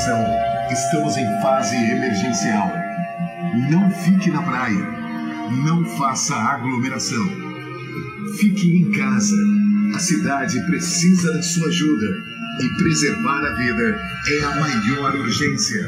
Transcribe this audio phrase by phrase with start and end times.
[0.00, 0.24] Atenção,
[0.70, 2.72] estamos em fase emergencial.
[3.70, 4.82] Não fique na praia.
[5.62, 7.22] Não faça aglomeração.
[8.38, 9.36] Fique em casa.
[9.94, 12.06] A cidade precisa da sua ajuda.
[12.62, 15.86] E preservar a vida é a maior urgência.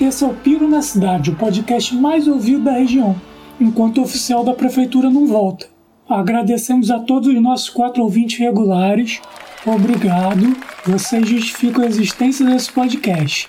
[0.00, 3.20] Esse é o Piro na Cidade, o podcast mais ouvido da região,
[3.60, 5.66] enquanto o oficial da prefeitura não volta.
[6.08, 9.20] Agradecemos a todos os nossos quatro ouvintes regulares.
[9.66, 10.56] Obrigado.
[10.86, 13.48] Vocês justificam a existência desse podcast.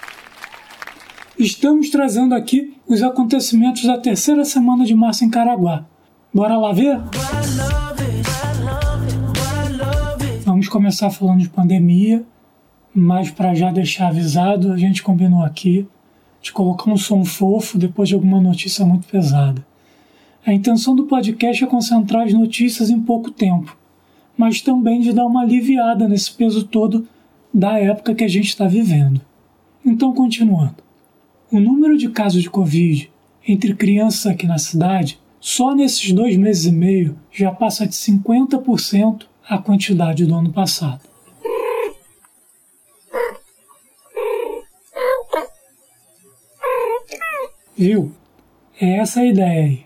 [1.37, 5.85] Estamos trazendo aqui os acontecimentos da terceira semana de março em Caraguá.
[6.33, 6.99] Bora lá ver?
[10.43, 12.25] Vamos começar falando de pandemia,
[12.95, 15.87] mas para já deixar avisado, a gente combinou aqui
[16.41, 19.63] de colocar um som fofo depois de alguma notícia muito pesada.
[20.43, 23.76] A intenção do podcast é concentrar as notícias em pouco tempo,
[24.37, 27.07] mas também de dar uma aliviada nesse peso todo
[27.53, 29.19] da época que a gente está vivendo.
[29.83, 30.75] Então, continuando.
[31.51, 33.09] O número de casos de Covid
[33.47, 39.25] entre crianças aqui na cidade, só nesses dois meses e meio, já passa de 50%
[39.47, 41.01] a quantidade do ano passado.
[47.77, 48.11] Viu?
[48.81, 49.85] É essa a ideia aí.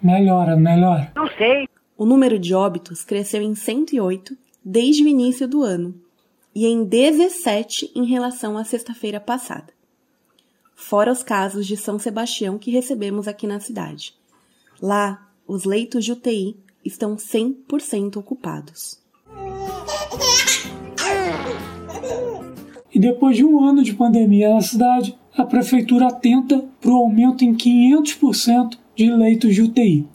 [0.00, 1.12] Melhora, melhora.
[1.14, 1.68] Não sei.
[1.96, 5.94] O número de óbitos cresceu em 108 desde o início do ano
[6.54, 9.76] e em 17 em relação à sexta-feira passada
[10.76, 14.14] fora os casos de São Sebastião que recebemos aqui na cidade.
[14.80, 19.00] Lá, os leitos de UTI estão 100% ocupados.
[22.94, 27.44] E depois de um ano de pandemia na cidade, a prefeitura atenta para o aumento
[27.44, 30.06] em 500% de leitos de UTI.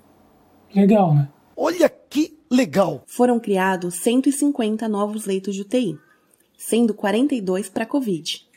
[0.73, 1.27] Legal, né?
[1.55, 3.03] Olha que legal!
[3.05, 5.97] Foram criados 150 novos leitos de UTI,
[6.57, 8.47] sendo 42 para Covid.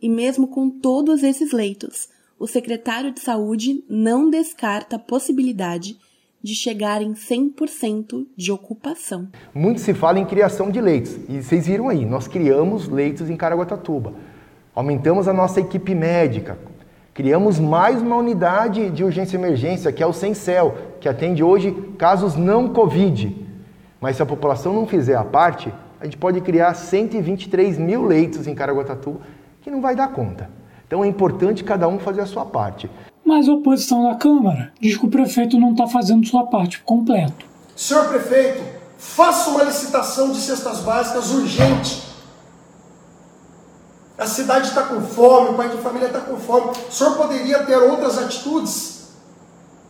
[0.00, 2.08] E mesmo com todos esses leitos,
[2.38, 5.96] o secretário de Saúde não descarta a possibilidade
[6.42, 9.28] de chegar em 100% de ocupação.
[9.54, 13.36] Muito se fala em criação de leitos, e vocês viram aí, nós criamos leitos em
[13.36, 14.14] Caraguatatuba.
[14.74, 16.58] Aumentamos a nossa equipe médica,
[17.14, 21.72] criamos mais uma unidade de urgência e emergência, que é o Sencel, que atende hoje
[21.98, 23.36] casos não Covid.
[24.00, 28.46] Mas se a população não fizer a parte, a gente pode criar 123 mil leitos
[28.46, 29.20] em Caraguatatuba
[29.60, 30.50] que não vai dar conta.
[30.86, 32.90] Então é importante cada um fazer a sua parte.
[33.24, 37.46] Mas a oposição na Câmara diz que o prefeito não está fazendo sua parte completo.
[37.76, 38.62] Senhor prefeito,
[38.98, 42.11] faça uma licitação de cestas básicas urgente.
[44.22, 46.70] A cidade está com fome, o pai de família está com fome.
[46.88, 49.08] O senhor poderia ter outras atitudes?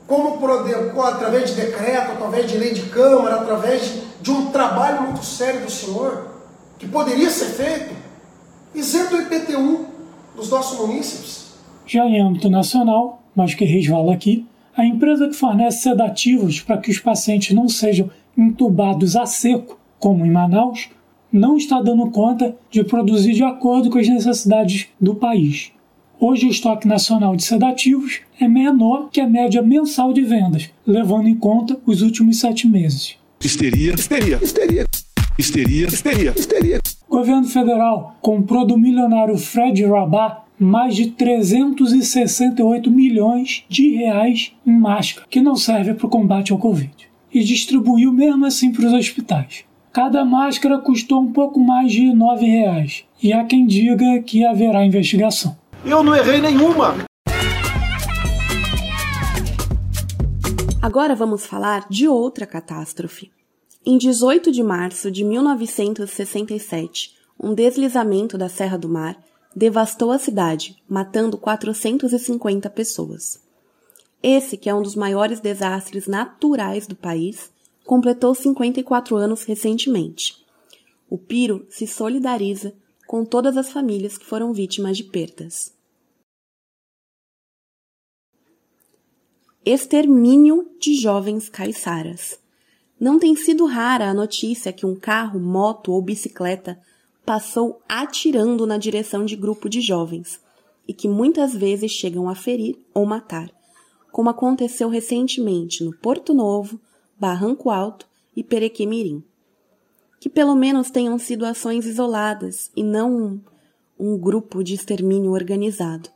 [0.06, 0.38] Como
[1.02, 5.70] através de decreto, através de lei de Câmara, através de, um trabalho muito sério do
[5.70, 6.28] senhor,
[6.78, 7.94] que poderia ser feito?
[8.74, 9.86] isento do IPTU
[10.34, 11.52] dos nossos munícipes.
[11.86, 16.90] Já em âmbito nacional, mas que resvala aqui, a empresa que fornece sedativos para que
[16.90, 20.88] os pacientes não sejam entubados a seco, como em Manaus,
[21.32, 25.72] não está dando conta de produzir de acordo com as necessidades do país.
[26.20, 31.26] Hoje, o estoque nacional de sedativos é menor que a média mensal de vendas, levando
[31.26, 33.16] em conta os últimos sete meses.
[33.42, 34.84] Histeria, histeria, histeria,
[35.36, 36.80] histeria, histeria, histeria.
[37.08, 44.72] O governo federal comprou do milionário Fred Rabat mais de 368 milhões de reais em
[44.72, 46.92] máscara, que não serve para o combate ao Covid,
[47.34, 49.64] e distribuiu mesmo assim para os hospitais.
[49.92, 54.82] Cada máscara custou um pouco mais de 9 reais, e há quem diga que haverá
[54.86, 55.54] investigação.
[55.84, 56.96] Eu não errei nenhuma!
[60.80, 63.30] Agora vamos falar de outra catástrofe.
[63.84, 69.18] Em 18 de março de 1967, um deslizamento da Serra do Mar
[69.54, 73.42] devastou a cidade, matando 450 pessoas.
[74.22, 77.52] Esse, que é um dos maiores desastres naturais do país,
[77.84, 80.44] completou 54 anos recentemente.
[81.08, 82.74] O Piro se solidariza
[83.06, 85.74] com todas as famílias que foram vítimas de perdas.
[89.64, 92.40] Extermínio de jovens caiçaras.
[92.98, 96.80] Não tem sido rara a notícia que um carro, moto ou bicicleta
[97.24, 100.40] passou atirando na direção de grupo de jovens
[100.86, 103.50] e que muitas vezes chegam a ferir ou matar,
[104.10, 106.80] como aconteceu recentemente no Porto Novo,
[107.22, 109.22] Barranco Alto e Perequemirim.
[110.18, 113.40] Que pelo menos tenham sido ações isoladas e não um,
[113.96, 116.10] um grupo de extermínio organizado.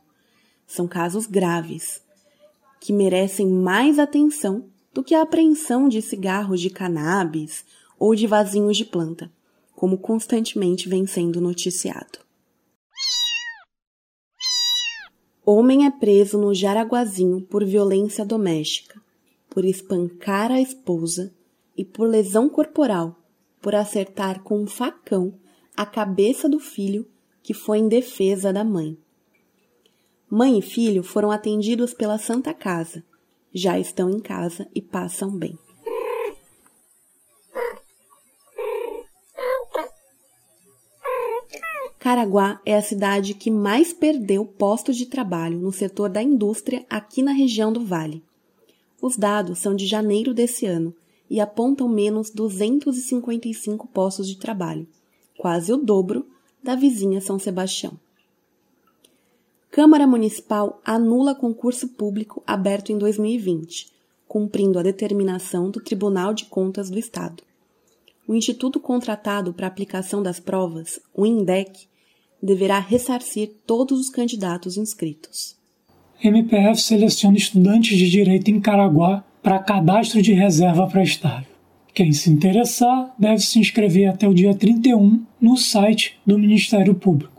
[0.67, 2.03] São casos graves,
[2.81, 7.63] que merecem mais atenção do que a apreensão de cigarros de cannabis
[7.97, 9.31] ou de vasinhos de planta,
[9.77, 12.19] como constantemente vem sendo noticiado.
[15.45, 19.01] Homem é preso no Jaraguazinho por violência doméstica,
[19.57, 21.33] por espancar a esposa
[21.75, 23.15] e por lesão corporal,
[23.59, 25.33] por acertar com um facão
[25.75, 27.07] a cabeça do filho
[27.41, 28.95] que foi em defesa da mãe.
[30.29, 33.03] Mãe e filho foram atendidos pela Santa Casa,
[33.51, 35.57] já estão em casa e passam bem.
[41.97, 47.23] Caraguá é a cidade que mais perdeu postos de trabalho no setor da indústria aqui
[47.23, 48.26] na região do Vale.
[49.01, 50.93] Os dados são de janeiro desse ano
[51.29, 54.87] e apontam menos 255 postos de trabalho,
[55.37, 56.25] quase o dobro
[56.63, 57.93] da vizinha São Sebastião.
[59.69, 63.91] Câmara Municipal anula concurso público aberto em 2020,
[64.27, 67.43] cumprindo a determinação do Tribunal de Contas do Estado.
[68.27, 71.87] O instituto contratado para aplicação das provas, o INDEC,
[72.41, 75.56] deverá ressarcir todos os candidatos inscritos.
[76.23, 81.47] MPF seleciona estudantes de direito em Caraguá para cadastro de reserva para estágio.
[81.93, 87.37] Quem se interessar deve se inscrever até o dia 31 no site do Ministério Público.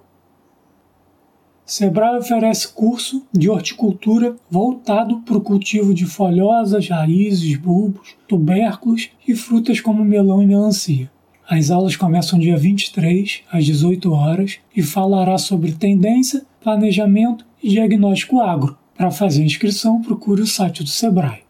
[1.67, 9.35] Sebrae oferece curso de horticultura voltado para o cultivo de folhosas, raízes, bulbos, tubérculos e
[9.35, 11.11] frutas como melão e melancia.
[11.47, 18.41] As aulas começam dia 23, às 18 horas, e falará sobre tendência, planejamento e diagnóstico
[18.41, 18.77] agro.
[18.95, 21.45] Para fazer inscrição, procure o site do Sebrae.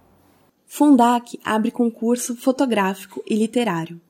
[0.64, 4.00] Fundac abre concurso fotográfico e literário.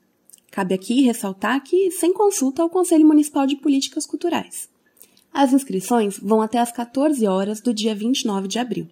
[0.51, 4.69] Cabe aqui ressaltar que sem consulta ao Conselho Municipal de Políticas Culturais.
[5.33, 8.87] As inscrições vão até às 14 horas do dia 29 de abril.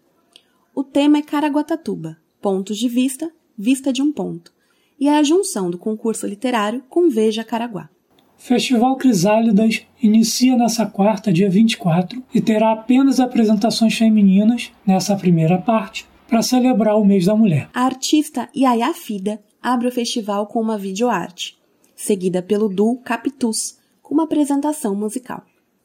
[0.73, 4.51] O tema é Caraguatatuba, pontos de vista, vista de um ponto
[4.99, 7.91] e a junção do concurso literário com Veja Caraguá.
[8.37, 16.07] Festival Crisálidas inicia nessa quarta, dia 24, e terá apenas apresentações femininas nessa primeira parte,
[16.27, 17.69] para celebrar o mês da mulher.
[17.73, 21.57] A artista Yaya Fida abre o festival com uma videoarte,
[21.95, 25.43] seguida pelo duo Capitus, com uma apresentação musical.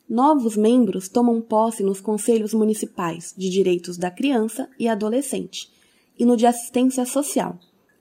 [0.08, 5.70] Novos membros tomam posse nos conselhos municipais de direitos da criança e adolescente
[6.18, 7.58] e no de assistência social,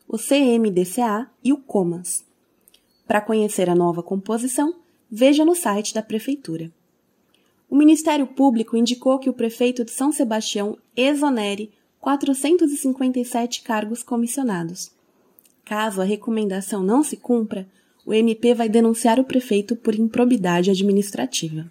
[0.07, 2.25] o CMDCA e o COMAS.
[3.11, 4.73] Para conhecer a nova composição,
[5.11, 6.71] veja no site da Prefeitura.
[7.69, 14.93] O Ministério Público indicou que o prefeito de São Sebastião exonere 457 cargos comissionados.
[15.65, 17.67] Caso a recomendação não se cumpra,
[18.05, 21.69] o MP vai denunciar o prefeito por improbidade administrativa.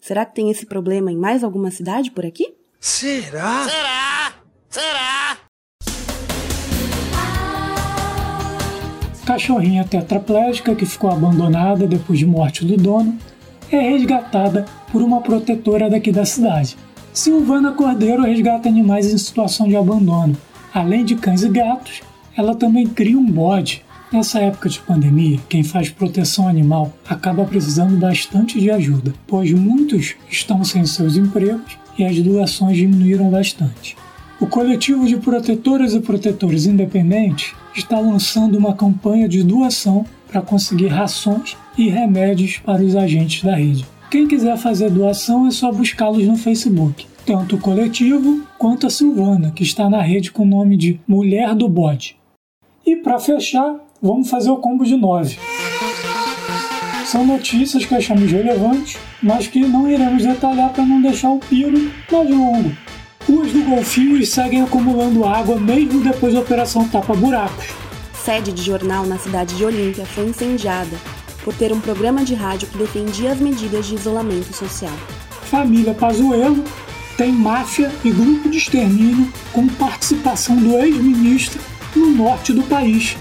[0.00, 2.54] Será que tem esse problema em mais alguma cidade por aqui?
[2.80, 3.68] Será?
[3.68, 4.42] Será?
[4.70, 5.31] Será?
[9.24, 13.16] Cachorrinha tetraplégica que ficou abandonada depois de morte do dono
[13.70, 16.76] é resgatada por uma protetora daqui da cidade.
[17.12, 20.36] Silvana Cordeiro resgata animais em situação de abandono.
[20.72, 22.02] Além de cães e gatos,
[22.36, 23.84] ela também cria um bode.
[24.12, 30.14] Nessa época de pandemia, quem faz proteção animal acaba precisando bastante de ajuda, pois muitos
[30.30, 33.96] estão sem seus empregos e as doações diminuíram bastante.
[34.42, 40.88] O coletivo de protetoras e protetores independentes está lançando uma campanha de doação para conseguir
[40.88, 43.86] rações e remédios para os agentes da rede.
[44.10, 49.52] Quem quiser fazer doação é só buscá-los no Facebook, tanto o coletivo quanto a Silvana,
[49.52, 52.16] que está na rede com o nome de Mulher do Bode.
[52.84, 55.38] E para fechar, vamos fazer o combo de 9.
[57.06, 61.92] São notícias que achamos relevantes, mas que não iremos detalhar para não deixar o piro
[62.10, 62.81] mais longo.
[63.26, 67.66] Ruas do Golfinhos seguem acumulando água mesmo depois da Operação Tapa Buracos.
[68.24, 70.96] Sede de jornal na cidade de Olímpia foi incendiada
[71.44, 74.92] por ter um programa de rádio que defendia as medidas de isolamento social.
[75.44, 76.64] Família Pazuello
[77.16, 81.60] tem máfia e grupo de extermínio com participação do ex-ministro
[81.94, 83.16] no norte do país.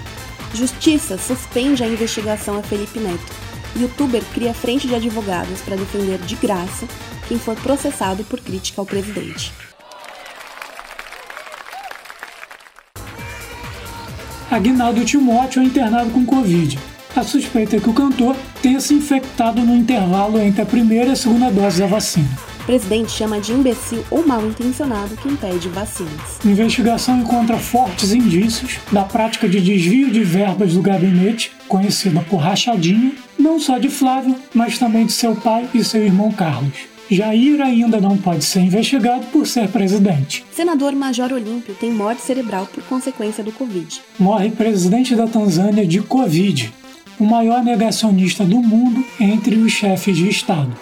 [0.53, 3.41] Justiça suspende a investigação a Felipe Neto.
[3.75, 6.87] Youtuber cria frente de advogados para defender de graça
[7.27, 9.53] quem for processado por crítica ao presidente.
[14.51, 16.77] Aguinaldo Timóteo é internado com Covid.
[17.15, 21.11] A suspeita é que o cantor tenha se infectado no intervalo entre a primeira e
[21.13, 22.27] a segunda dose da vacina.
[22.59, 26.37] O presidente chama de imbecil ou mal intencionado quem pede vacinas.
[26.43, 32.37] A investigação encontra fortes indícios da prática de desvio de verbas do gabinete, conhecida por
[32.37, 36.91] rachadinha, não só de Flávio, mas também de seu pai e seu irmão Carlos.
[37.11, 40.45] Jair ainda não pode ser investigado por ser presidente.
[40.53, 44.01] Senador Major Olímpio tem morte cerebral por consequência do Covid.
[44.17, 46.73] Morre presidente da Tanzânia de Covid,
[47.19, 50.73] o maior negacionista do mundo entre os chefes de Estado.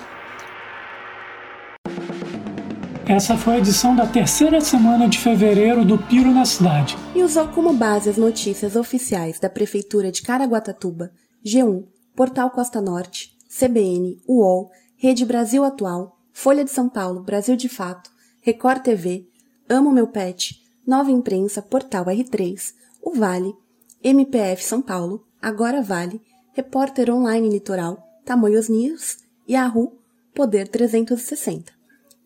[3.08, 6.96] Essa foi a edição da terceira semana de fevereiro do Piro na Cidade.
[7.16, 11.10] E usou como base as notícias oficiais da Prefeitura de Caraguatatuba,
[11.44, 17.68] G1, Portal Costa Norte, CBN, UOL, Rede Brasil Atual, Folha de São Paulo, Brasil de
[17.68, 19.28] Fato, Record TV,
[19.68, 23.54] Amo Meu Pet, Nova Imprensa, Portal R3, O Vale,
[24.02, 26.22] MPF São Paulo, Agora Vale,
[26.54, 29.18] Repórter Online Litoral, Tamoios News,
[29.50, 30.00] Yahoo,
[30.34, 31.74] Poder 360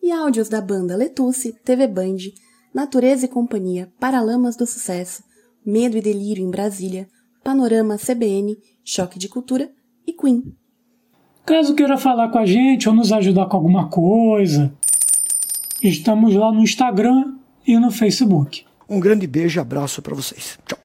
[0.00, 2.18] e áudios da banda Letusse, TV Band,
[2.72, 5.24] Natureza e Companhia, Paralamas do Sucesso,
[5.66, 7.08] Medo e Delírio em Brasília,
[7.42, 9.68] Panorama CBN, Choque de Cultura
[10.06, 10.56] e Queen.
[11.46, 14.72] Caso queira falar com a gente ou nos ajudar com alguma coisa,
[15.82, 17.34] estamos lá no Instagram
[17.66, 18.64] e no Facebook.
[18.88, 20.58] Um grande beijo e abraço para vocês.
[20.66, 20.78] Tchau.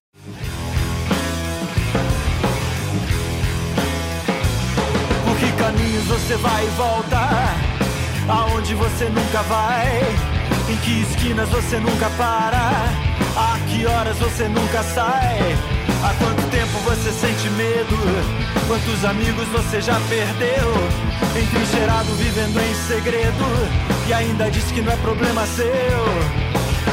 [5.25, 7.69] Por que caminhos você vai e volta?
[8.29, 10.01] aonde você nunca vai,
[10.71, 12.69] em que esquinas você nunca para,
[13.35, 15.78] a que horas você nunca sai.
[16.03, 17.95] Há quanto tempo você sente medo?
[18.67, 20.73] Quantos amigos você já perdeu?
[21.41, 23.45] Entrincheirado vivendo em segredo
[24.07, 25.65] e ainda diz que não é problema seu.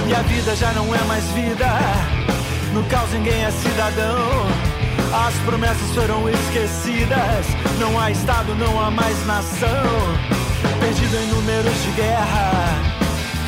[0.09, 1.67] E a vida já não é mais vida,
[2.73, 4.47] no caos ninguém é cidadão.
[5.27, 7.47] As promessas foram esquecidas,
[7.79, 10.37] não há Estado, não há mais nação
[10.81, 12.53] perdido em números de guerra,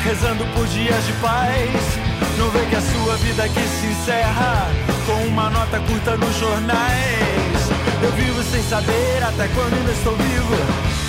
[0.03, 2.08] rezando por dias de paz.
[2.39, 4.71] Não vê que a sua vida aqui se encerra
[5.05, 7.69] com uma nota curta nos jornais.
[8.01, 10.55] Eu vivo sem saber até quando ainda estou vivo,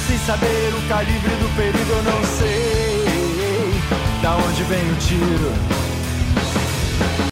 [0.08, 3.00] sem saber o calibre do perigo, eu não sei
[4.20, 5.89] da onde vem o tiro.